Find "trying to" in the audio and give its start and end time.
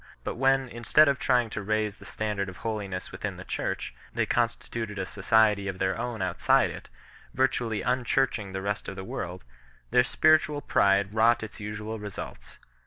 1.19-1.61